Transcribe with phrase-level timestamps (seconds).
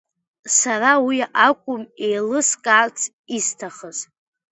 [0.57, 1.17] Сара уи
[1.47, 2.99] акәым еилыскаарц
[3.35, 3.97] исҭахыз.